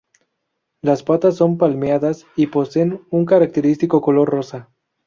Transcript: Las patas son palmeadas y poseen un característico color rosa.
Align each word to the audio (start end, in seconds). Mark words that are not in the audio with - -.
Las 0.81 1.03
patas 1.03 1.35
son 1.35 1.59
palmeadas 1.59 2.25
y 2.35 2.47
poseen 2.47 3.05
un 3.11 3.23
característico 3.23 4.01
color 4.01 4.27
rosa. 4.29 4.71